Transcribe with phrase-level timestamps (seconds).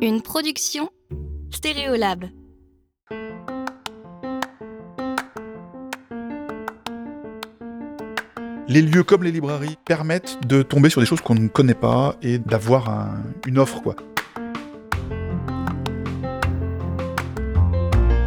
[0.00, 0.90] Une production
[1.50, 2.26] Stéréolab.
[8.68, 12.16] Les lieux comme les librairies permettent de tomber sur des choses qu'on ne connaît pas
[12.22, 13.96] et d'avoir un- une offre, quoi.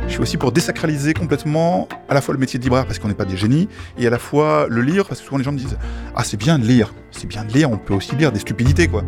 [0.07, 3.07] Je suis aussi pour désacraliser complètement à la fois le métier de libraire parce qu'on
[3.07, 5.53] n'est pas des génies et à la fois le lire parce que souvent les gens
[5.53, 5.77] me disent
[6.15, 8.88] Ah, c'est bien de lire, c'est bien de lire, on peut aussi lire des stupidités,
[8.88, 9.03] quoi.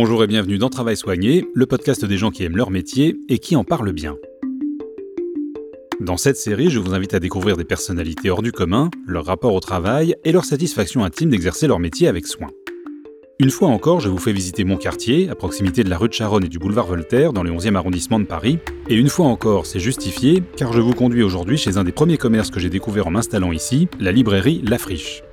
[0.00, 3.40] Bonjour et bienvenue dans Travail Soigné, le podcast des gens qui aiment leur métier et
[3.40, 4.14] qui en parlent bien.
[5.98, 9.54] Dans cette série, je vous invite à découvrir des personnalités hors du commun, leur rapport
[9.54, 12.46] au travail et leur satisfaction intime d'exercer leur métier avec soin.
[13.40, 16.14] Une fois encore, je vous fais visiter mon quartier, à proximité de la rue de
[16.14, 18.60] Charonne et du boulevard Voltaire, dans le 11e arrondissement de Paris.
[18.88, 22.18] Et une fois encore, c'est justifié, car je vous conduis aujourd'hui chez un des premiers
[22.18, 25.24] commerces que j'ai découvert en m'installant ici, la librairie La Friche.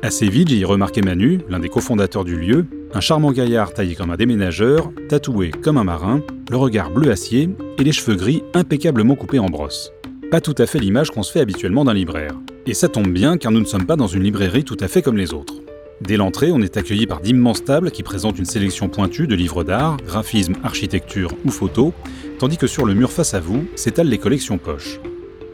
[0.00, 2.64] Assez vite, j'y ai remarqué Manu, l'un des cofondateurs du lieu,
[2.94, 7.50] un charmant gaillard taillé comme un déménageur, tatoué comme un marin, le regard bleu acier
[7.78, 9.92] et les cheveux gris impeccablement coupés en brosse.
[10.30, 12.34] Pas tout à fait l'image qu'on se fait habituellement d'un libraire.
[12.66, 15.02] Et ça tombe bien car nous ne sommes pas dans une librairie tout à fait
[15.02, 15.54] comme les autres.
[16.00, 19.64] Dès l'entrée, on est accueilli par d'immenses tables qui présentent une sélection pointue de livres
[19.64, 21.92] d'art, graphisme, architecture ou photo,
[22.38, 25.00] tandis que sur le mur face à vous s'étalent les collections poches.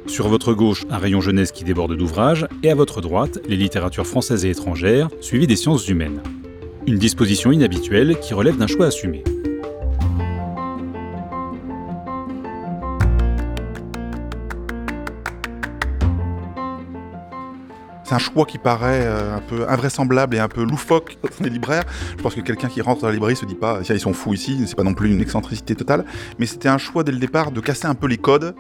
[0.07, 4.07] Sur votre gauche, un rayon jeunesse qui déborde d'ouvrages, et à votre droite, les littératures
[4.07, 6.21] françaises et étrangères, suivies des sciences humaines.
[6.87, 9.25] Une disposition inhabituelle qui relève d'un choix assumé.
[18.05, 21.49] C'est un choix qui paraît euh, un peu invraisemblable et un peu loufoque dans les
[21.49, 21.85] libraires.
[22.19, 24.35] Je pense que quelqu'un qui rentre dans la librairie se dit pas, ils sont fous
[24.35, 26.05] ici, c'est pas non plus une excentricité totale.
[26.39, 28.55] Mais c'était un choix dès le départ de casser un peu les codes.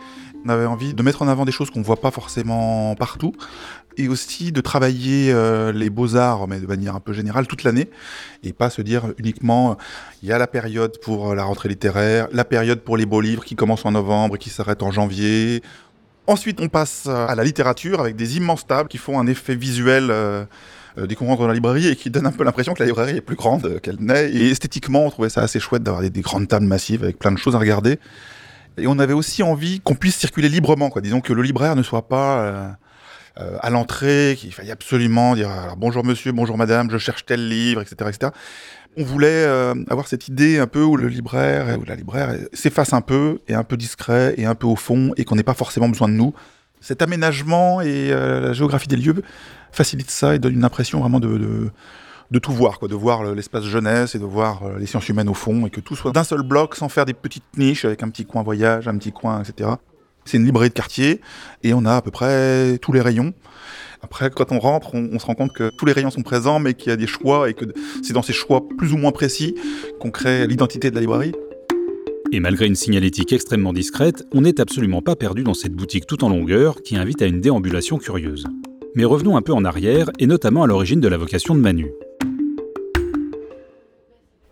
[0.46, 3.32] On avait envie de mettre en avant des choses qu'on voit pas forcément partout.
[3.96, 7.90] Et aussi de travailler euh, les beaux-arts, mais de manière un peu générale, toute l'année.
[8.42, 9.74] Et pas se dire uniquement, euh,
[10.22, 13.44] il y a la période pour la rentrée littéraire, la période pour les beaux livres
[13.44, 15.62] qui commencent en novembre et qui s'arrêtent en janvier.
[16.26, 20.10] Ensuite, on passe à la littérature avec des immenses tables qui font un effet visuel
[20.10, 20.44] euh,
[20.96, 22.86] euh, dès qu'on rentre dans la librairie et qui donne un peu l'impression que la
[22.86, 24.30] librairie est plus grande euh, qu'elle n'est.
[24.30, 27.30] Et esthétiquement, on trouvait ça assez chouette d'avoir des, des grandes tables massives avec plein
[27.30, 27.98] de choses à regarder.
[28.78, 31.02] Et on avait aussi envie qu'on puisse circuler librement, quoi.
[31.02, 32.76] Disons que le libraire ne soit pas
[33.38, 37.80] euh, à l'entrée, qu'il faille absolument dire bonjour monsieur, bonjour madame, je cherche tel livre,
[37.82, 38.10] etc.
[38.14, 38.32] etc.
[38.96, 42.92] On voulait euh, avoir cette idée un peu où le libraire ou la libraire s'efface
[42.92, 45.54] un peu, et un peu discret, et un peu au fond, et qu'on n'ait pas
[45.54, 46.32] forcément besoin de nous.
[46.80, 49.22] Cet aménagement et euh, la géographie des lieux
[49.72, 51.70] facilite ça et donne une impression vraiment de, de,
[52.30, 55.08] de tout voir, quoi, de voir le- l'espace jeunesse et de voir euh, les sciences
[55.08, 57.84] humaines au fond, et que tout soit d'un seul bloc sans faire des petites niches
[57.84, 59.70] avec un petit coin voyage, un petit coin, etc.
[60.24, 61.20] C'est une librairie de quartier
[61.62, 63.34] et on a à peu près tous les rayons.
[64.02, 66.58] Après, quand on rentre, on, on se rend compte que tous les rayons sont présents,
[66.58, 67.64] mais qu'il y a des choix et que
[68.02, 69.54] c'est dans ces choix plus ou moins précis
[70.00, 71.32] qu'on crée l'identité de la librairie.
[72.32, 76.24] Et malgré une signalétique extrêmement discrète, on n'est absolument pas perdu dans cette boutique tout
[76.24, 78.44] en longueur qui invite à une déambulation curieuse.
[78.94, 81.92] Mais revenons un peu en arrière, et notamment à l'origine de la vocation de Manu.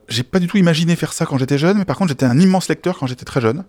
[0.08, 2.38] J'ai pas du tout imaginé faire ça quand j'étais jeune, mais par contre, j'étais un
[2.38, 3.64] immense lecteur quand j'étais très jeune.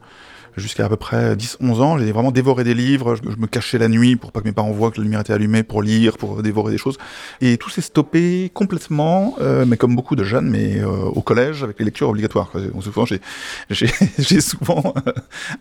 [0.57, 3.87] Jusqu'à à peu près 10-11 ans, j'ai vraiment dévoré des livres, je, me cachais la
[3.87, 6.43] nuit pour pas que mes parents voient que la lumière était allumée, pour lire, pour
[6.43, 6.97] dévorer des choses.
[7.41, 11.63] Et tout s'est stoppé complètement, euh, mais comme beaucoup de jeunes, mais euh, au collège,
[11.63, 12.51] avec les lectures obligatoires.
[12.53, 13.05] Donc, souvent,
[13.69, 15.11] j'ai souvent euh,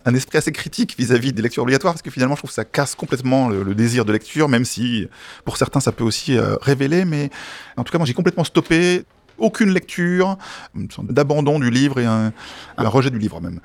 [0.04, 2.64] un esprit assez critique vis-à-vis des lectures obligatoires, parce que finalement, je trouve que ça
[2.64, 5.06] casse complètement le, le désir de lecture, même si
[5.44, 7.04] pour certains, ça peut aussi euh, révéler.
[7.04, 7.30] Mais
[7.76, 9.04] en tout cas, moi, j'ai complètement stoppé
[9.38, 10.36] aucune lecture,
[10.76, 12.32] une sorte d'abandon du livre et un,
[12.76, 13.60] un rejet du livre même.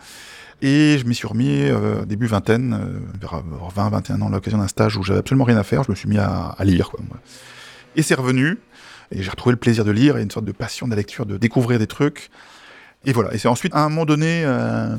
[0.62, 3.44] Et je m'y suis remis euh, début vingtaine, euh, vers
[3.76, 6.10] 20-21 ans, à l'occasion d'un stage où j'avais absolument rien à faire, je me suis
[6.10, 6.90] mis à, à lire.
[6.90, 7.00] Quoi.
[7.96, 8.58] Et c'est revenu,
[9.12, 11.26] et j'ai retrouvé le plaisir de lire et une sorte de passion de la lecture,
[11.26, 12.30] de découvrir des trucs.
[13.06, 14.96] Et voilà, et c'est ensuite, à un moment donné, euh,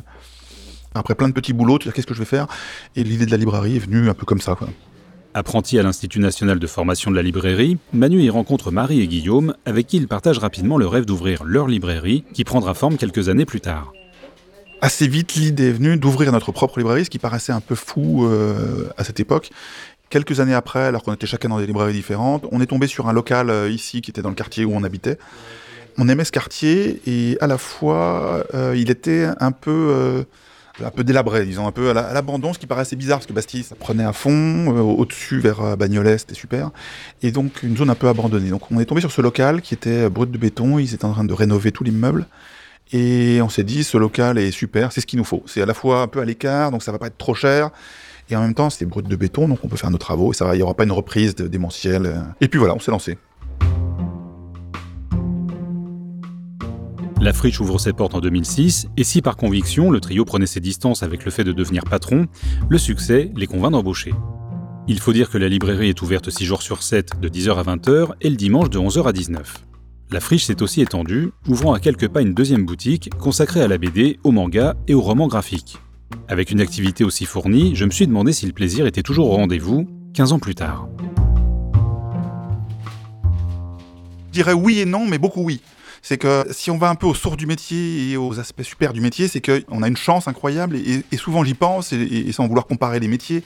[0.95, 2.47] après plein de petits boulots, de dire qu'est-ce que je vais faire,
[2.95, 4.55] et l'idée de la librairie est venue un peu comme ça.
[4.55, 4.69] Quoi.
[5.35, 9.55] Apprenti à l'Institut national de formation de la librairie, Manu y rencontre Marie et Guillaume,
[9.67, 13.45] avec qui il partage rapidement le rêve d'ouvrir leur librairie, qui prendra forme quelques années
[13.45, 13.93] plus tard.
[14.81, 18.27] Assez vite, l'idée est venue d'ouvrir notre propre librairie, ce qui paraissait un peu fou
[18.27, 19.51] euh, à cette époque.
[20.11, 23.09] Quelques années après, alors qu'on était chacun dans des librairies différentes, on est tombé sur
[23.09, 25.19] un local euh, ici qui était dans le quartier où on habitait.
[25.99, 30.23] On aimait ce quartier et à la fois, euh, il était un peu, euh,
[30.83, 33.27] un peu délabré, disons, un peu à la- à l'abandon, ce qui paraissait bizarre parce
[33.27, 34.31] que Bastille, ça prenait à fond,
[34.75, 36.71] euh, au-dessus vers euh, Bagnolet, c'était super.
[37.23, 38.49] Et donc une zone un peu abandonnée.
[38.51, 41.13] Donc on est tombé sur ce local qui était brut de béton, ils étaient en
[41.13, 42.27] train de rénover tout l'immeuble.
[42.93, 45.43] Et on s'est dit, ce local est super, c'est ce qu'il nous faut.
[45.47, 47.71] C'est à la fois un peu à l'écart, donc ça va pas être trop cher.
[48.31, 50.35] Et en même temps, c'est brut de béton, donc on peut faire nos travaux et
[50.35, 52.07] ça il n'y aura pas une reprise de, démentielle.
[52.07, 52.21] Euh.
[52.41, 53.19] Et puis voilà, on s'est lancé.
[57.21, 60.61] La friche ouvre ses portes en 2006, et si par conviction le trio prenait ses
[60.61, 62.27] distances avec le fait de devenir patron,
[62.69, 64.15] le succès les convainc d'embaucher.
[64.87, 67.63] Il faut dire que la librairie est ouverte 6 jours sur 7 de 10h à
[67.63, 69.68] 20h et le dimanche de 11h à 19h.
[70.11, 73.77] La friche s'est aussi étendue, ouvrant à quelques pas une deuxième boutique consacrée à la
[73.77, 75.77] BD, au manga et au roman graphique.
[76.29, 79.37] Avec une activité aussi fournie, je me suis demandé si le plaisir était toujours au
[79.37, 80.89] rendez-vous, 15 ans plus tard.
[84.29, 85.61] Je dirais oui et non, mais beaucoup oui.
[86.01, 88.95] C'est que si on va un peu aux sources du métier et aux aspects super
[88.95, 92.67] du métier, c'est qu'on a une chance incroyable, et, souvent j'y pense, et, sans vouloir
[92.67, 93.43] comparer les métiers,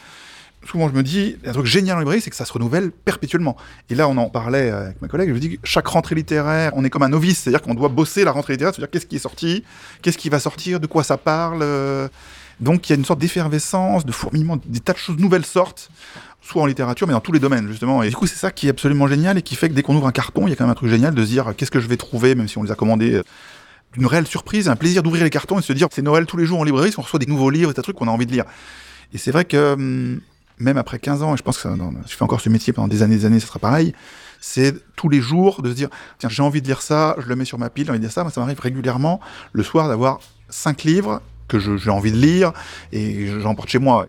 [0.66, 3.56] souvent je me dis, un truc génial en librairie, c'est que ça se renouvelle perpétuellement.
[3.90, 6.72] Et là, on en parlait avec ma collègue, je me dis que chaque rentrée littéraire,
[6.74, 9.16] on est comme un novice, c'est-à-dire qu'on doit bosser la rentrée littéraire, c'est-à-dire qu'est-ce qui
[9.16, 9.64] est sorti,
[10.02, 11.60] qu'est-ce qui va sortir, de quoi ça parle.
[11.62, 12.08] Euh.
[12.60, 15.90] Donc il y a une sorte d'effervescence, de fourmillement, des tas de choses nouvelles sortent,
[16.40, 18.02] soit en littérature, mais dans tous les domaines, justement.
[18.02, 19.96] Et du coup, c'est ça qui est absolument génial et qui fait que dès qu'on
[19.96, 21.70] ouvre un carton, il y a quand même un truc génial de se dire qu'est-ce
[21.70, 23.22] que je vais trouver, même si on les a commandés euh,
[23.94, 26.36] d'une réelle surprise, un plaisir d'ouvrir les cartons et de se dire c'est Noël tous
[26.36, 28.32] les jours en librairie, on reçoit des nouveaux livres des trucs qu'on a envie de
[28.32, 28.44] lire.
[29.12, 30.20] Et c'est vrai que hum,
[30.62, 31.68] même après 15 ans, et je pense que
[32.06, 33.92] je fais encore ce métier pendant des années et des années, ce sera pareil,
[34.40, 35.88] c'est tous les jours de se dire,
[36.18, 38.04] tiens, j'ai envie de lire ça, je le mets sur ma pile, j'ai envie de
[38.04, 38.22] lire ça.
[38.22, 39.20] Moi, ça m'arrive régulièrement
[39.52, 42.52] le soir d'avoir cinq livres que j'ai envie de lire
[42.92, 44.06] et j'emporte chez moi.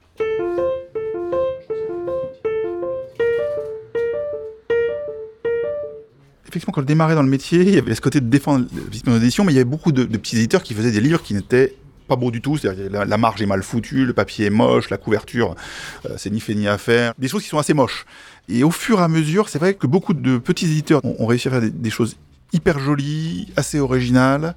[6.47, 8.65] Effectivement, quand je démarrais dans le métier, il y avait ce côté de défendre
[9.07, 11.75] l'édition, mais il y avait beaucoup de petits éditeurs qui faisaient des livres qui n'étaient
[12.07, 14.89] pas beau du tout, c'est-à-dire la, la, marge est mal foutue, le papier est moche,
[14.89, 15.55] la couverture,
[16.05, 18.05] euh, c'est ni fait ni à faire, des choses qui sont assez moches.
[18.49, 21.47] Et au fur et à mesure, c'est vrai que beaucoup de petits éditeurs ont, réussi
[21.47, 22.17] à faire des choses
[22.51, 24.55] hyper jolies, assez originales,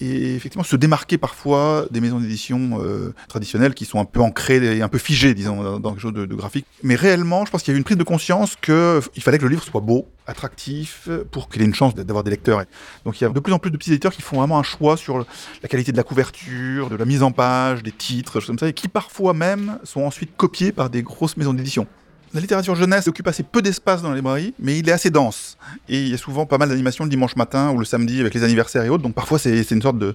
[0.00, 4.56] et effectivement se démarquer parfois des maisons d'édition euh, traditionnelles qui sont un peu ancrées
[4.76, 6.66] et un peu figées, disons, dans, quelque chose de, graphique.
[6.82, 9.44] Mais réellement, je pense qu'il y a eu une prise de conscience qu'il fallait que
[9.44, 12.64] le livre soit beau, attractif, pour qu'il ait une chance d'avoir des lecteurs.
[13.04, 14.62] Donc il y a de plus en plus de petits éditeurs qui font vraiment un
[14.62, 18.46] choix sur la qualité de la couverture, de la mise en page, des titres, choses
[18.46, 21.86] comme ça, et qui parfois même sont ensuite copiés par des grosses maisons d'édition.
[22.36, 25.56] La littérature jeunesse occupe assez peu d'espace dans la librairie, mais il est assez dense.
[25.88, 28.34] Et il y a souvent pas mal d'animations le dimanche matin ou le samedi avec
[28.34, 29.02] les anniversaires et autres.
[29.02, 30.14] Donc parfois c'est une sorte de,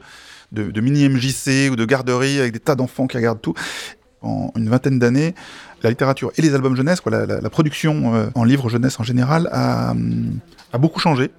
[0.51, 3.55] de, mini MJC ou de garderie avec des tas d'enfants qui regardent tout.
[4.21, 5.33] En une vingtaine d'années,
[5.81, 9.95] la littérature et les albums jeunesse, la, production euh, en livres jeunesse en général, a,
[10.73, 11.31] a beaucoup changé.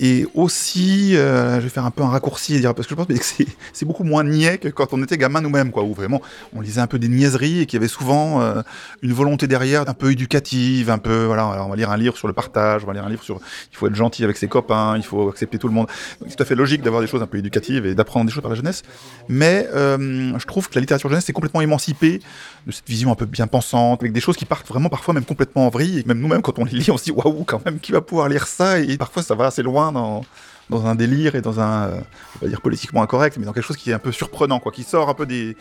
[0.00, 3.06] Et aussi, euh, je vais faire un peu un raccourci dire parce que je pense
[3.06, 3.14] que
[3.72, 6.22] c'est beaucoup moins niais que quand on était gamin nous-mêmes, quoi, où vraiment
[6.54, 8.62] on lisait un peu des niaiseries et qu'il y avait souvent euh,
[9.02, 12.28] une volonté derrière un peu éducative, un peu voilà, on va lire un livre sur
[12.28, 13.40] le partage, on va lire un livre sur
[13.72, 15.88] il faut être gentil avec ses copains, il faut accepter tout le monde.
[16.20, 18.42] C'est tout à fait logique d'avoir des choses un peu éducatives et d'apprendre des choses
[18.42, 18.82] par la jeunesse,
[19.28, 22.20] mais euh, je trouve que la littérature jeunesse est complètement émancipée
[22.68, 25.24] de cette vision un peu bien pensante, avec des choses qui partent vraiment parfois même
[25.24, 27.64] complètement en vrille, et même nous-mêmes quand on les lit, on se dit waouh quand
[27.64, 30.22] même qui va pouvoir lire ça, et parfois ça va assez loin dans,
[30.70, 32.00] un délire et dans un, euh,
[32.36, 34.70] on va dire politiquement incorrect, mais dans quelque chose qui est un peu surprenant, quoi,
[34.70, 35.56] qui sort un peu des,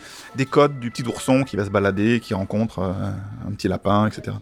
[0.51, 2.91] codes du petit ourson qui va se balader, qui rencontre euh,
[3.47, 4.35] un petit lapin, etc.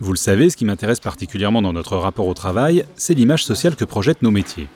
[0.00, 3.76] Vous le savez, ce qui m'intéresse particulièrement dans notre rapport au travail, c'est l'image sociale
[3.76, 4.68] que projettent nos métiers.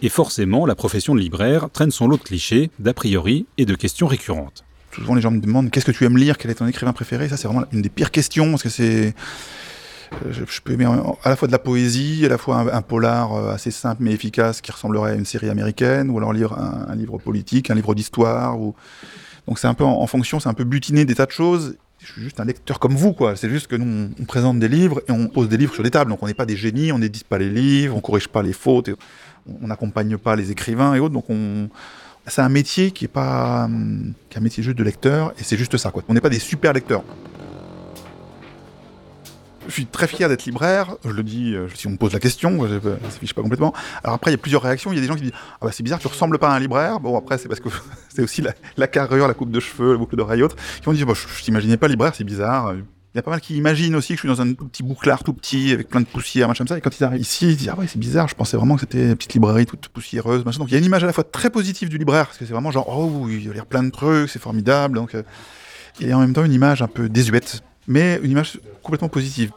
[0.00, 3.74] Et forcément, la profession de libraire traîne son lot de clichés, d'a priori et de
[3.74, 4.64] questions récurrentes.
[4.98, 7.28] Souvent, les gens me demandent qu'est-ce que tu aimes lire, quel est ton écrivain préféré?
[7.28, 9.14] Ça, c'est vraiment une des pires questions parce que c'est
[10.12, 13.34] euh, je, peux aimer à la fois de la poésie, à la fois un, polar
[13.34, 16.94] euh, assez simple mais efficace qui ressemblerait à une série américaine, ou alors lire un,
[16.94, 18.58] livre politique, un livre d'histoire.
[18.58, 18.74] Ou...
[19.46, 21.76] Donc c'est un peu en, fonction, c'est un peu butiné des tas de choses.
[21.98, 23.34] Je suis juste un lecteur comme vous, quoi.
[23.36, 25.90] C'est juste que nous, on, présente des livres et on pose des livres sur des
[25.90, 26.10] tables.
[26.10, 28.52] Donc on n'est pas des génies, on n'édite pas les livres, on corrige pas les
[28.52, 28.90] fautes,
[29.62, 31.14] on n'accompagne pas les écrivains et autres.
[31.14, 31.68] Donc on
[32.28, 35.44] c'est un métier qui est pas hum, qui est un métier juste de lecteur et
[35.44, 36.02] c'est juste ça quoi.
[36.08, 37.04] On n'est pas des super lecteurs
[39.68, 40.96] je suis très fier d'être libraire.
[41.04, 43.72] Je le dis, euh, si on me pose la question, je ne fiche pas complètement.
[44.02, 44.90] Alors après, il y a plusieurs réactions.
[44.92, 46.56] Il y a des gens qui disent Ah bah c'est bizarre, tu ressembles pas à
[46.56, 47.00] un libraire.
[47.00, 47.68] Bon, après, c'est parce que
[48.08, 48.42] c'est aussi
[48.76, 50.56] la, carrure, la coupe de cheveux, la boucle d'oreille autre.
[50.56, 52.74] Qui vont dire bah, Je, t'imaginais pas libraire, c'est bizarre.
[53.18, 55.24] Il y a pas mal qui imaginent aussi que je suis dans un petit bouclard
[55.24, 56.78] tout petit avec plein de poussière, machin comme ça.
[56.78, 58.82] Et quand ils arrivent ici, ils disent Ah ouais, c'est bizarre, je pensais vraiment que
[58.82, 60.60] c'était une petite librairie toute poussiéreuse, machin.
[60.60, 62.46] Donc il y a une image à la fois très positive du libraire, parce que
[62.46, 64.94] c'est vraiment genre Oh, il va lire plein de trucs, c'est formidable.
[64.94, 65.24] Donc, euh,
[66.00, 69.50] et en même temps, une image un peu désuète, mais une image complètement positive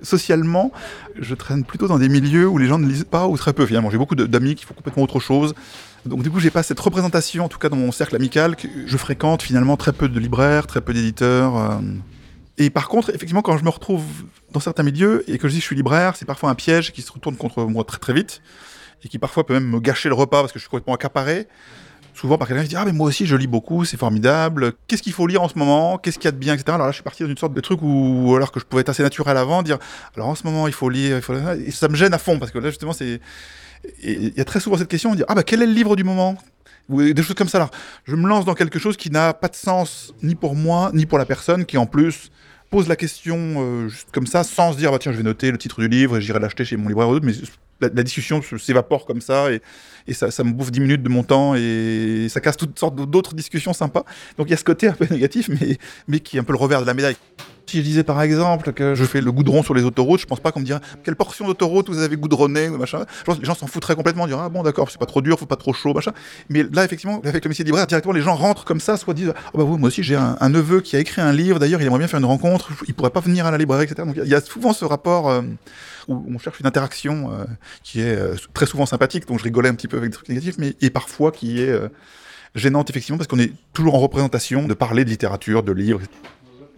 [0.00, 0.70] socialement,
[1.18, 3.66] je traîne plutôt dans des milieux où les gens ne lisent pas ou très peu
[3.66, 3.90] finalement.
[3.90, 5.54] J'ai beaucoup d'amis qui font complètement autre chose.
[6.06, 8.68] Donc du coup, j'ai pas cette représentation, en tout cas dans mon cercle amical, que
[8.86, 11.56] je fréquente finalement très peu de libraires, très peu d'éditeurs.
[11.56, 11.78] Euh.
[12.58, 14.04] Et par contre, effectivement, quand je me retrouve
[14.52, 16.92] dans certains milieux et que je dis que je suis libraire, c'est parfois un piège
[16.92, 18.42] qui se retourne contre moi très très vite
[19.04, 21.46] et qui parfois peut même me gâcher le repas parce que je suis complètement accaparé.
[22.18, 24.72] souvent par quelqu'un qui dit ah mais moi aussi je lis beaucoup, c'est formidable.
[24.86, 25.98] Qu'est-ce qu'il faut lire en ce moment?
[25.98, 26.72] Qu'est-ce qu'il y a de bien, etc.
[26.74, 28.80] Alors là je suis parti dans une sorte de truc où alors que je pouvais
[28.80, 29.78] être assez naturel avant, dire
[30.16, 31.20] alors en ce moment il faut lire,
[31.64, 33.20] et ça me gêne à fond parce que là justement c'est
[34.02, 35.94] il y a très souvent cette question, on dit ah bah quel est le livre
[35.94, 36.36] du moment?
[36.88, 37.58] Ou des choses comme ça.
[37.58, 37.70] Alors,
[38.06, 41.04] je me lance dans quelque chose qui n'a pas de sens ni pour moi, ni
[41.04, 42.30] pour la personne, qui en plus
[42.70, 45.50] pose la question euh, juste comme ça, sans se dire, bah, tiens, je vais noter
[45.50, 47.32] le titre du livre et j'irai l'acheter chez mon libraire ou autre, mais
[47.80, 49.60] la, discussion s'évapore comme ça et,
[50.12, 53.72] ça, me bouffe 10 minutes de mon temps et ça casse toutes sortes d'autres discussions
[53.72, 54.04] sympas.
[54.36, 56.52] Donc il y a ce côté un peu négatif, mais, mais qui est un peu
[56.52, 57.16] le revers de la médaille.
[57.68, 60.40] Si je disais par exemple que je fais le goudron sur les autoroutes, je pense
[60.40, 63.04] pas qu'on me dirait quelle portion d'autoroute vous avez goudronné, machin.
[63.28, 65.56] Les gens s'en foutraient complètement, dire ah bon d'accord, c'est pas trop dur, faut pas
[65.56, 66.12] trop chaud, machin.
[66.48, 69.12] Mais là effectivement, avec le métier de libraire, directement les gens rentrent comme ça, soit
[69.12, 71.82] disent ah bah oui, moi aussi j'ai un, neveu qui a écrit un livre, d'ailleurs
[71.82, 74.02] il aimerait bien faire une rencontre, il pourrait pas venir à la librairie, etc.
[74.06, 75.42] Donc il y a souvent ce rapport euh,
[76.08, 77.44] où on cherche une interaction euh,
[77.82, 80.30] qui est euh, très souvent sympathique, donc je rigolais un petit peu avec des trucs
[80.30, 81.78] négatifs, mais et parfois qui est
[82.54, 86.00] gênante effectivement parce qu'on est toujours en représentation de parler de littérature, de livres.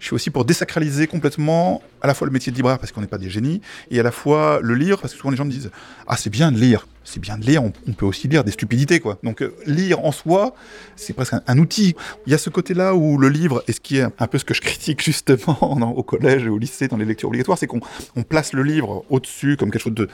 [0.00, 3.02] Je suis aussi pour désacraliser complètement à la fois le métier de libraire parce qu'on
[3.02, 5.44] n'est pas des génies et à la fois le lire parce que souvent les gens
[5.44, 5.70] me disent
[6.08, 9.00] ah c'est bien de lire c'est bien de lire on, peut aussi lire des stupidités
[9.00, 10.54] quoi donc euh, lire en soi
[10.96, 11.94] c'est presque un, outil
[12.26, 14.38] il y a ce côté là où le livre et ce qui est un peu
[14.38, 17.66] ce que je critique justement au collège et au lycée dans les lectures obligatoires c'est
[17.66, 17.80] qu'on
[18.28, 20.08] place le livre au dessus comme quelque chose de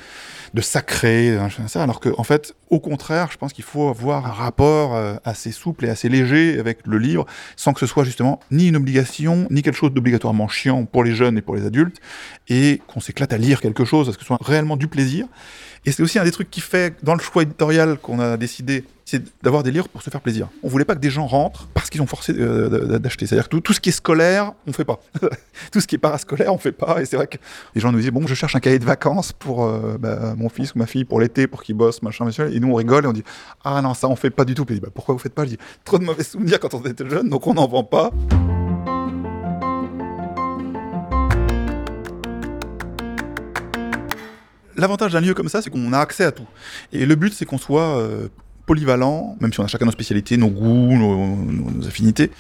[0.55, 1.37] de sacré,
[1.67, 5.17] ça, alors qu'en en fait, au contraire, je pense qu'il faut avoir un rapport euh,
[5.25, 7.27] assez souple et assez léger avec le livre,
[7.57, 11.15] sans que ce soit justement ni une obligation, ni quelque chose d'obligatoirement chiant pour les
[11.15, 12.01] jeunes et pour les adultes,
[12.49, 15.27] et qu'on s'éclate à lire quelque chose, à ce que ce soit réellement du plaisir.
[15.87, 18.85] Et c'est aussi un des trucs qui fait, dans le choix éditorial qu'on a décidé
[19.07, 20.49] c'est d'avoir des livres pour se faire plaisir.
[20.65, 23.27] On voulait pas que des gens rentrent parce qu'ils ont forcé euh, d'acheter.
[23.27, 24.99] C'est-à-dire que tout, ce qui est scolaire, on fait pas.
[25.71, 27.01] tout ce qui est parascolaire, on fait pas.
[27.01, 27.37] Et c'est vrai que
[27.77, 30.49] les gens nous disaient bon, je cherche un cahier de vacances pour euh, bah, mon
[30.49, 32.51] fils ou ma fille pour l'été, pour qu'il bosse, machin, machin.
[32.53, 33.25] Et nous on rigole et on dit
[33.63, 34.65] ah non ça on fait pas du tout.
[34.65, 35.45] Puis bah, pourquoi vous faites pas?
[35.45, 38.11] Je dis trop de mauvais souvenirs quand on était jeune, donc on n'en vend pas.
[44.77, 46.47] L'avantage d'un lieu comme ça, c'est qu'on a accès à tout.
[46.93, 48.29] Et le but, c'est qu'on soit euh,
[48.67, 52.31] polyvalent, même si on a chacun nos spécialités, nos goûts, nos, affinités.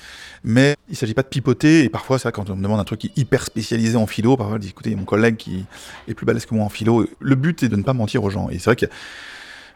[0.44, 2.84] Mais il ne s'agit pas de pipoter, et parfois, c'est quand on me demande un
[2.84, 5.64] truc hyper spécialisé en philo, parfois, je dis, écoutez, mon collègue qui
[6.08, 7.06] est plus balèze que moi en philo.
[7.20, 8.48] Le but est de ne pas mentir aux gens.
[8.50, 8.86] Et c'est vrai que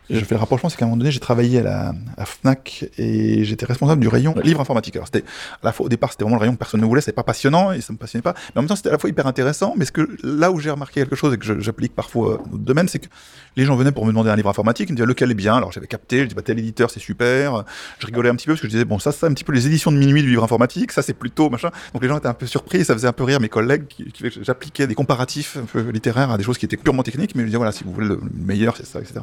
[0.09, 3.45] je fais le rapprochement, c'est qu'à un moment donné, j'ai travaillé à la Fnac et
[3.45, 4.97] j'étais responsable du rayon livre informatique.
[4.97, 5.25] Alors c'était
[5.63, 7.23] à la fois au départ, c'était vraiment le rayon que personne ne voulait, c'était pas
[7.23, 9.27] passionnant et ça me passionnait pas, mais en même temps, c'était à la fois hyper
[9.27, 9.75] intéressant.
[9.77, 12.65] Mais ce que là où j'ai remarqué quelque chose et que j'applique parfois dans d'autres
[12.65, 13.09] domaines, c'est que
[13.57, 15.57] les gens venaient pour me demander un livre informatique, ils me disaient lequel est bien?
[15.57, 17.65] Alors j'avais capté, je dis bah tel éditeur c'est super.
[17.99, 19.53] Je rigolais un petit peu parce que je disais bon ça c'est un petit peu
[19.53, 21.71] les éditions de minuit du livre informatique, ça c'est plutôt machin.
[21.93, 24.13] Donc les gens étaient un peu surpris, ça faisait un peu rire mes collègues qui,
[24.43, 27.47] j'appliquais des comparatifs un peu littéraires à des choses qui étaient purement techniques, mais je
[27.47, 29.21] disais voilà si vous voulez le meilleur c'est ça etc.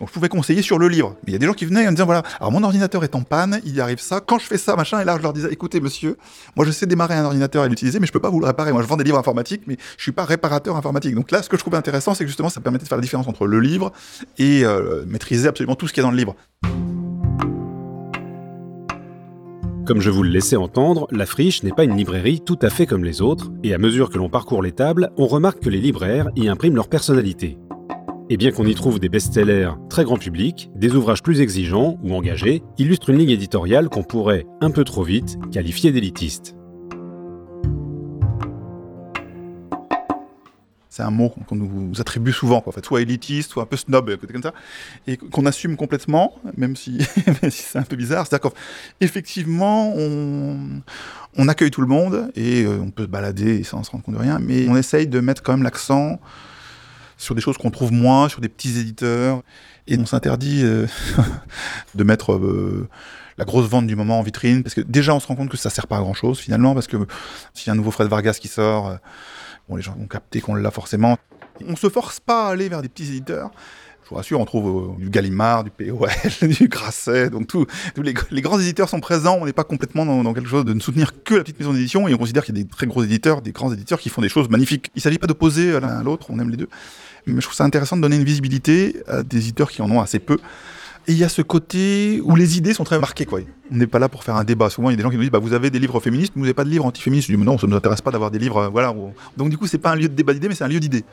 [0.00, 1.92] Donc je conseiller sur le livre mais il y a des gens qui venaient en
[1.92, 4.58] disant voilà, alors mon ordinateur est en panne, il y arrive ça, quand je fais
[4.58, 6.16] ça, machin, et là je leur disais écoutez monsieur,
[6.56, 8.72] moi je sais démarrer un ordinateur et l'utiliser, mais je peux pas vous le réparer.
[8.72, 11.14] Moi je vends des livres informatiques, mais je suis pas réparateur informatique.
[11.14, 13.02] Donc là, ce que je trouvais intéressant, c'est que justement ça permettait de faire la
[13.02, 13.92] différence entre le livre
[14.38, 16.34] et euh, maîtriser absolument tout ce qui est dans le livre.
[19.86, 22.86] Comme je vous le laissais entendre, la friche n'est pas une librairie tout à fait
[22.86, 25.80] comme les autres, et à mesure que l'on parcourt les tables, on remarque que les
[25.80, 27.58] libraires y impriment leur personnalité.
[28.30, 32.14] Et bien qu'on y trouve des best-sellers très grand public, des ouvrages plus exigeants ou
[32.14, 36.56] engagés illustrent une ligne éditoriale qu'on pourrait, un peu trop vite, qualifier d'élitiste.
[40.94, 42.62] c'est un mot qu'on nous attribue souvent.
[42.64, 44.54] En fait, soit élitiste, soit un peu snob, comme ça,
[45.08, 47.00] et qu'on assume complètement, même si,
[47.50, 48.28] c'est un peu bizarre.
[48.28, 48.52] C'est-à-dire
[49.00, 50.82] qu'effectivement, on,
[51.36, 54.14] on, accueille tout le monde et euh, on peut se balader sans se rendre compte
[54.14, 56.20] de rien, mais on essaye de mettre quand même l'accent
[57.24, 59.42] sur des choses qu'on trouve moins, sur des petits éditeurs.
[59.86, 60.86] Et on s'interdit euh,
[61.94, 62.88] de mettre euh,
[63.38, 65.56] la grosse vente du moment en vitrine, parce que déjà on se rend compte que
[65.56, 66.96] ça sert pas à grand chose finalement, parce que
[67.52, 68.96] s'il y a un nouveau Fred Vargas qui sort, euh,
[69.68, 71.18] bon, les gens vont capter qu'on l'a forcément.
[71.66, 73.50] On se force pas à aller vers des petits éditeurs.
[74.04, 76.10] Je vous rassure, on trouve du Gallimard, du POL,
[76.42, 77.66] du Grasset, donc tous
[77.96, 79.38] les, grands éditeurs sont présents.
[79.40, 81.72] On n'est pas complètement dans, dans, quelque chose de ne soutenir que la petite maison
[81.72, 84.10] d'édition, et on considère qu'il y a des très gros éditeurs, des grands éditeurs qui
[84.10, 84.90] font des choses magnifiques.
[84.94, 86.68] Il ne s'agit pas d'opposer l'un à l'autre, on aime les deux.
[87.26, 90.00] Mais je trouve ça intéressant de donner une visibilité à des éditeurs qui en ont
[90.00, 90.38] assez peu.
[91.06, 93.26] Et il y a ce côté où les idées sont très marquées.
[93.26, 93.40] Quoi.
[93.70, 94.70] On n'est pas là pour faire un débat.
[94.70, 96.32] Souvent, il y a des gens qui nous disent bah, Vous avez des livres féministes,
[96.34, 97.28] vous n'avez pas de livres antiféministes.
[97.30, 98.56] Je dis Non, ça ne nous intéresse pas d'avoir des livres.
[98.56, 98.94] Euh, voilà.
[99.36, 101.04] Donc, du coup, c'est pas un lieu de débat d'idées, mais c'est un lieu d'idées.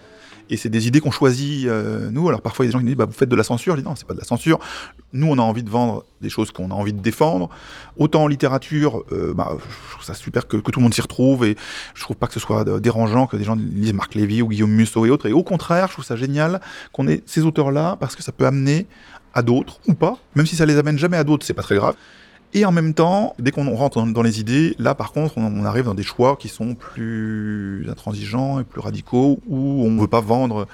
[0.50, 2.28] Et c'est des idées qu'on choisit, euh, nous.
[2.28, 3.76] Alors, parfois, il y a des gens qui disent bah, Vous faites de la censure.
[3.76, 4.60] Je dis Non, c'est pas de la censure.
[5.14, 7.50] Nous, on a envie de vendre des choses qu'on a envie de défendre.
[7.98, 11.46] Autant en littérature, euh, bah, je trouve ça super que, tout le monde s'y retrouve.
[11.46, 11.56] Et
[11.96, 14.72] je trouve pas que ce soit dérangeant que des gens lisent Marc Lévy ou Guillaume
[14.72, 15.28] Musso et autres.
[15.28, 18.46] Et au contraire, je trouve ça génial qu'on ait ces auteurs-là parce que ça peut
[18.46, 18.88] amener
[19.34, 20.18] à d'autres, ou pas.
[20.36, 21.96] Même si ça les amène jamais à d'autres, c'est pas très grave.
[22.54, 25.86] Et en même temps, dès qu'on rentre dans, les idées, là par contre, on, arrive
[25.86, 30.22] dans des choix qui sont plus intransigeants et plus radicaux, où on ne veut pas
[30.22, 30.68] vendre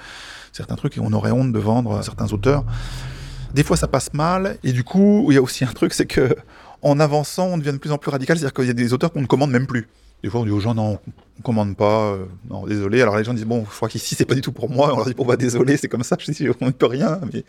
[0.52, 2.64] certains trucs et on aurait honte de vendre certains auteurs.
[3.54, 6.06] Des fois, ça passe mal, et du coup, il y a aussi un truc, c'est
[6.06, 6.34] que
[6.82, 9.12] en avançant, on devient de plus en plus radical, c'est-à-dire qu'il y a des auteurs
[9.12, 9.88] qu'on ne commande même plus.
[10.22, 10.98] Des fois, on dit aux gens, non,
[11.38, 13.00] on commande pas, euh, non, désolé.
[13.02, 14.92] Alors les gens disent, bon, je crois qu'ici, c'est pas du tout pour moi.
[14.92, 16.16] On leur dit, bon, bah, désolé, c'est comme ça.
[16.18, 17.20] Je dis, on ne peut rien.
[17.32, 17.44] Mais...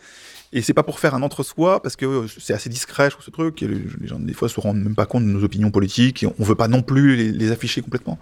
[0.52, 3.24] Et c'est pas pour faire un entre-soi, parce que euh, c'est assez discret, je trouve,
[3.24, 3.62] ce truc.
[3.62, 6.24] Et les gens, des fois, se rendent même pas compte de nos opinions politiques.
[6.24, 8.18] Et on veut pas non plus les, afficher complètement.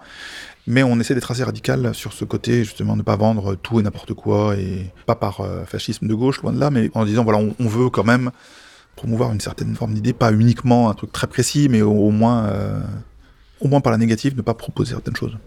[0.67, 3.79] Mais on essaie d'être assez radical sur ce côté, justement, de ne pas vendre tout
[3.79, 4.55] et n'importe quoi.
[4.57, 7.67] Et pas par euh, fascisme de gauche, loin de là, mais en disant, voilà, on,
[7.67, 8.29] veut quand même
[8.95, 12.53] promouvoir une certaine forme d'idée, pas uniquement un truc très précis, mais au, moins
[13.61, 15.37] au moins par la négative, ne pas proposer certaines choses.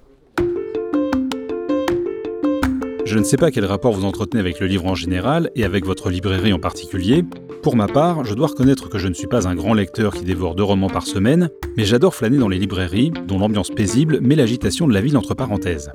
[3.13, 5.85] Je ne sais pas quel rapport vous entretenez avec le livre en général et avec
[5.85, 7.25] votre librairie en particulier.
[7.63, 10.25] Pour ma part, je dois reconnaître que je ne suis pas un grand lecteur qui
[10.25, 14.35] dévore deux romans par semaine, mais j'adore flâner dans les librairies, dont l'ambiance paisible met
[14.35, 15.93] l'agitation de la ville entre parenthèses.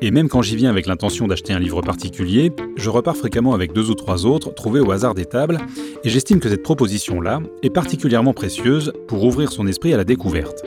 [0.00, 3.72] Et même quand j'y viens avec l'intention d'acheter un livre particulier, je repars fréquemment avec
[3.72, 5.58] deux ou trois autres trouvés au hasard des tables,
[6.04, 10.62] et j'estime que cette proposition-là est particulièrement précieuse pour ouvrir son esprit à la découverte.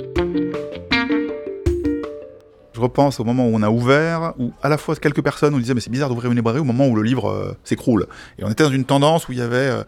[2.86, 5.74] Repense au moment où on a ouvert, où à la fois quelques personnes nous disaient
[5.74, 8.06] mais c'est bizarre d'ouvrir une librairie au moment où le livre euh, s'écroule.
[8.38, 9.84] Et on était dans une tendance où il y avait euh,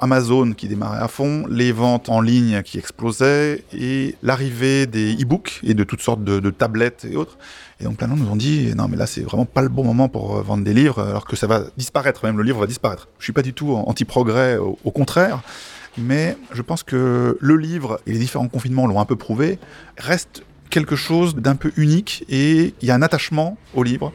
[0.00, 5.60] Amazon qui démarrait à fond, les ventes en ligne qui explosaient et l'arrivée des e-books
[5.62, 7.36] et de toutes sortes de, tablettes et autres.
[7.80, 9.68] Et donc plein de gens nous ont dit non mais là c'est vraiment pas le
[9.68, 12.60] bon moment pour euh, vendre des livres alors que ça va disparaître, même le livre
[12.60, 13.08] va disparaître.
[13.18, 15.42] Je suis pas du tout anti-progrès, au contraire
[15.98, 19.58] mais je pense que le livre, et les différents confinements l'ont un peu prouvé,
[19.98, 24.12] reste quelque chose d'un peu unique et il y a un attachement au livre.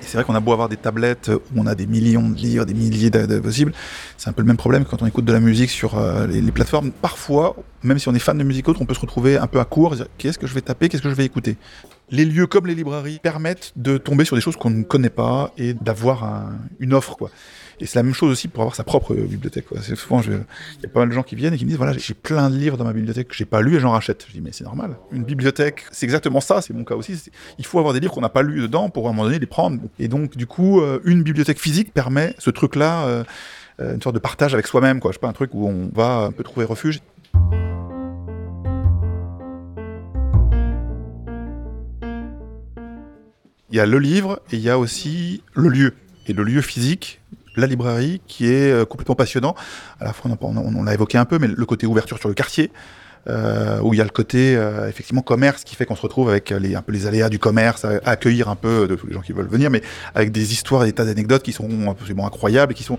[0.00, 2.64] C'est vrai qu'on a beau avoir des tablettes où on a des millions de livres,
[2.64, 3.72] des milliers de, possibles,
[4.18, 6.52] c'est un peu le même problème quand on écoute de la musique sur euh, les,
[6.52, 6.90] plateformes.
[6.90, 9.60] Parfois, même si on est fan de musique autre, on peut se retrouver un peu
[9.60, 11.56] à court, qu'est-ce que je vais taper, qu'est-ce que je vais écouter?
[12.10, 15.52] Les lieux comme les librairies permettent de tomber sur des choses qu'on ne connaît pas
[15.56, 17.16] et d'avoir une offre.
[17.16, 17.30] quoi.
[17.82, 19.64] Et c'est la même chose aussi pour avoir sa propre bibliothèque.
[19.96, 21.98] Souvent, il y a pas mal de gens qui viennent et qui me disent voilà,
[21.98, 24.24] j'ai plein de livres dans ma bibliothèque que j'ai pas lus et j'en rachète.
[24.28, 24.96] Je dis mais c'est normal.
[25.10, 26.62] Une bibliothèque, c'est exactement ça.
[26.62, 27.20] C'est mon cas aussi.
[27.58, 29.40] Il faut avoir des livres qu'on n'a pas lus dedans pour à un moment donné
[29.40, 29.80] les prendre.
[29.98, 33.24] Et donc du coup, euh, une bibliothèque physique permet ce truc-là, euh,
[33.80, 35.00] euh, une sorte de partage avec soi-même.
[35.00, 35.10] Quoi.
[35.10, 37.00] Je sais pas un truc où on va un peu trouver refuge.
[43.70, 45.94] Il y a le livre et il y a aussi le lieu.
[46.28, 47.21] Et le lieu physique,
[47.56, 49.54] la librairie, qui est euh, complètement passionnant.
[50.00, 52.70] À la fois, on, l'a évoqué un peu, mais le côté ouverture sur le quartier,
[53.28, 56.28] euh, où il y a le côté euh, effectivement commerce qui fait qu'on se retrouve
[56.28, 59.14] avec les, un peu les aléas du commerce, à, accueillir un peu de tous les
[59.14, 59.82] gens qui veulent venir, mais
[60.14, 62.98] avec des histoires, des tas d'anecdotes qui sont absolument incroyables et qui sont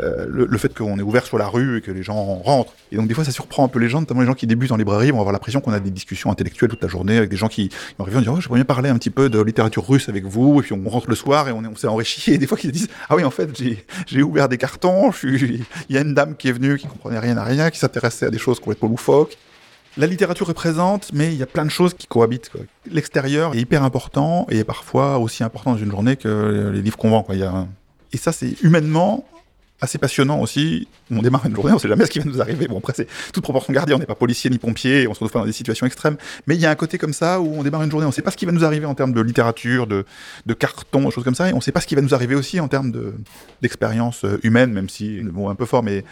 [0.00, 2.74] euh, le, fait qu'on est ouvert sur la rue et que les gens rentrent.
[2.90, 4.72] Et donc des fois ça surprend un peu les gens, notamment les gens qui débutent
[4.72, 7.36] en librairie vont avoir l'impression qu'on a des discussions intellectuelles toute la journée avec des
[7.36, 10.08] gens qui arrivent en disant oh, j'aimerais bien parler un petit peu de littérature russe
[10.08, 12.32] avec vous et puis on rentre le soir et on, on s'est enrichi.
[12.32, 13.50] Et des fois ils disent ah oui en fait
[14.06, 17.36] j'ai ouvert des cartons, il y a une dame qui est venue qui comprenait rien
[17.36, 19.38] à rien, qui s'intéressait à des choses complètement loufoques
[19.96, 22.50] la littérature est présente, mais il y a plein de choses qui cohabitent.
[22.90, 26.96] L'extérieur est hyper important et est parfois aussi important dans une journée que les livres
[26.96, 27.26] qu'on vend.
[28.12, 29.24] Et ça, c'est humainement
[29.80, 30.88] assez passionnant aussi.
[31.10, 32.66] On démarre une journée, on sait jamais ce qui va nous arriver.
[32.68, 35.42] Bon, après, c'est toute proportion gardée, on n'est pas policier ni pompier, on se retrouve
[35.42, 36.16] dans des situations extrêmes.
[36.46, 38.14] Mais il y a un côté comme ça où on démarre une journée, on ne
[38.14, 40.06] sait pas ce qui va nous arriver en termes de littérature, de,
[40.46, 40.56] de
[41.10, 42.68] choses comme ça, et on ne sait pas ce qui va nous arriver aussi en
[42.68, 42.92] termes
[43.62, 46.04] d'expérience humaine, même si, bon, un peu fort, mais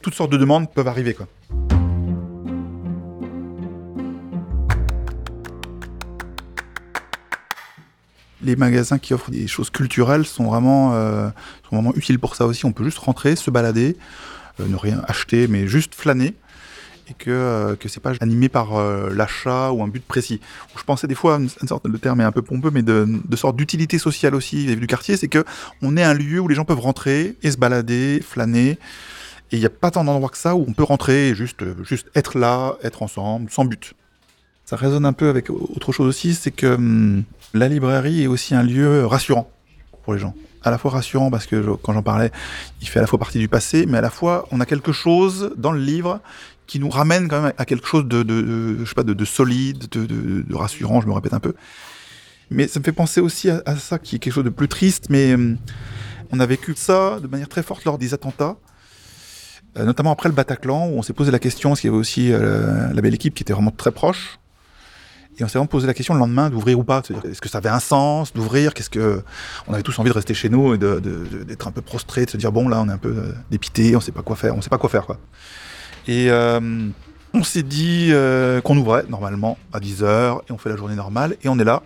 [0.00, 1.16] toutes sortes de demandes peuvent arriver.
[8.42, 11.28] Les magasins qui offrent des choses culturelles sont vraiment, euh,
[11.68, 12.64] sont vraiment utiles pour ça aussi.
[12.64, 13.96] On peut juste rentrer, se balader,
[14.60, 16.34] euh, ne rien acheter, mais juste flâner.
[17.08, 20.40] Et que, euh, que c'est pas animé par l'achat ou un but précis.
[20.76, 23.98] Je pensais des fois de terme est un peu pompeux, mais de, de sorte d'utilité
[23.98, 25.44] sociale aussi du quartier, c'est que
[25.82, 28.78] on est un lieu où les gens peuvent rentrer et se balader, flâner.
[29.50, 31.62] Et il n'y a pas tant d'endroits que ça où on peut rentrer et juste,
[31.82, 33.94] juste être là, être ensemble, sans but.
[34.64, 37.24] Ça résonne un peu avec autre chose aussi, c'est que hum,
[37.54, 39.50] la librairie est aussi un lieu rassurant
[40.04, 40.34] pour les gens.
[40.64, 42.30] À la fois rassurant parce que quand j'en parlais,
[42.80, 44.92] il fait à la fois partie du passé, mais à la fois on a quelque
[44.92, 46.20] chose dans le livre
[46.66, 50.54] qui nous ramène quand même à quelque chose de, je sais pas, de, solide, de,
[50.54, 51.54] rassurant, je me répète un peu.
[52.50, 55.06] Mais ça me fait penser aussi à, ça qui est quelque chose de plus triste,
[55.10, 55.58] mais hum,
[56.30, 58.56] on a vécu ça de manière très forte lors des attentats.
[59.78, 62.00] Euh, notamment après le Bataclan, où on s'est posé la question, parce qu'il y avait
[62.00, 64.38] aussi euh, la belle équipe qui était vraiment très proche,
[65.44, 67.02] On s'est vraiment posé la question le lendemain d'ouvrir ou pas.
[67.24, 68.74] Est-ce que ça avait un sens d'ouvrir?
[68.74, 69.22] Qu'est-ce que
[69.66, 72.36] on avait tous envie de rester chez nous et d'être un peu prostré, de se
[72.36, 74.60] dire bon là on est un peu euh, dépité, on sait pas quoi faire, on
[74.60, 75.18] sait pas quoi faire quoi.
[76.06, 76.60] Et euh,
[77.34, 81.36] on s'est dit euh, qu'on ouvrait normalement à 10h et on fait la journée normale
[81.42, 81.82] et on est là.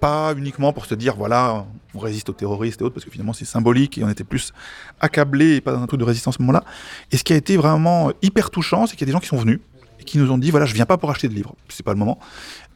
[0.00, 3.32] Pas uniquement pour se dire voilà on résiste aux terroristes et autres parce que finalement
[3.32, 4.52] c'est symbolique et on était plus
[5.00, 6.64] accablés et pas dans un truc de résistance à ce moment-là.
[7.12, 9.28] Et ce qui a été vraiment hyper touchant, c'est qu'il y a des gens qui
[9.28, 9.60] sont venus
[10.04, 11.98] qui nous ont dit voilà je viens pas pour acheter de livres, c'est pas le
[11.98, 12.18] moment,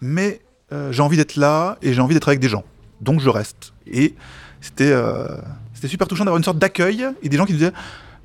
[0.01, 0.41] mais
[0.73, 2.65] euh, j'ai envie d'être là et j'ai envie d'être avec des gens,
[3.01, 3.73] donc je reste.
[3.87, 4.15] Et
[4.61, 5.37] c'était euh,
[5.75, 7.73] c'était super touchant d'avoir une sorte d'accueil et des gens qui nous disaient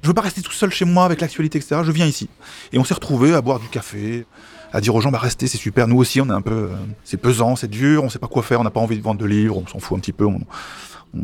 [0.01, 1.81] je veux pas rester tout seul chez moi avec l'actualité, etc.
[1.83, 2.27] Je viens ici.
[2.73, 4.25] Et on s'est retrouvés à boire du café,
[4.73, 5.87] à dire aux gens, bah restez, c'est super.
[5.87, 8.43] Nous aussi, on est un peu, euh, c'est pesant, c'est dur, on sait pas quoi
[8.43, 10.27] faire, on n'a pas envie de vendre de livres, on s'en fout un petit peu,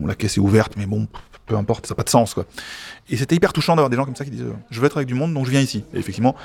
[0.05, 1.07] la caisse est ouverte, mais bon,
[1.45, 2.45] peu importe, ça n'a pas de sens, quoi.
[3.09, 5.07] Et c'était hyper touchant d'avoir des gens comme ça qui disent, je veux être avec
[5.07, 5.83] du monde, donc je viens ici.
[5.93, 6.35] Et effectivement,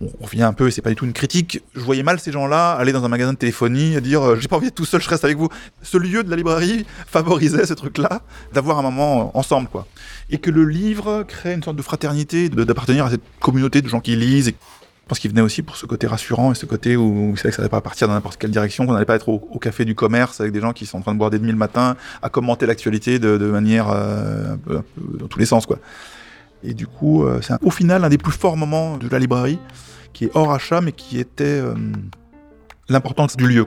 [0.00, 1.62] on revient un peu, et c'est pas du tout une critique.
[1.74, 4.48] Je voyais mal ces gens-là aller dans un magasin de téléphonie et dire, euh, j'ai
[4.48, 5.48] pas envie d'être tout seul, je reste avec vous.
[5.82, 8.22] Ce lieu de la librairie favorisait ce truc-là,
[8.52, 9.86] d'avoir un moment euh, ensemble, quoi.
[10.30, 14.00] Et que le livre crée une sorte de fraternité, d'appartenir à cette communauté de gens
[14.00, 14.48] qui lisent.
[14.48, 17.42] Et je pense qu'il venait aussi pour ce côté rassurant et ce côté où c'est
[17.42, 19.58] vrai que ça n'allait pas partir dans n'importe quelle direction, qu'on n'allait pas être au,
[19.58, 21.58] café du commerce avec des gens qui sont en train de boire des demi le
[21.58, 24.54] matin, à commenter l'actualité de, manière euh,
[25.18, 25.78] dans tous les sens, quoi.
[26.62, 29.58] Et du coup, euh, c'est au final un des plus forts moments de la librairie,
[30.12, 31.74] qui est hors achat, mais qui était euh,
[32.88, 33.66] l'importance du lieu.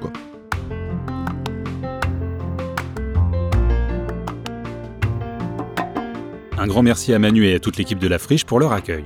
[6.57, 9.05] Un grand merci à Manu et à toute l'équipe de la Friche pour leur accueil.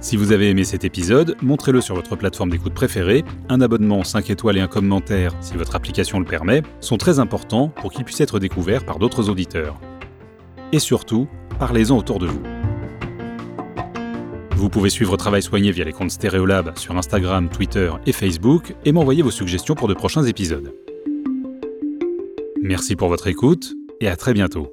[0.00, 3.24] Si vous avez aimé cet épisode, montrez-le sur votre plateforme d'écoute préférée.
[3.48, 7.68] Un abonnement, 5 étoiles et un commentaire, si votre application le permet, sont très importants
[7.68, 9.80] pour qu'il puisse être découvert par d'autres auditeurs.
[10.72, 11.28] Et surtout,
[11.58, 12.42] parlez-en autour de vous.
[14.62, 18.92] Vous pouvez suivre Travail Soigné via les comptes Stéréolab sur Instagram, Twitter et Facebook et
[18.92, 20.72] m'envoyer vos suggestions pour de prochains épisodes.
[22.62, 24.72] Merci pour votre écoute et à très bientôt.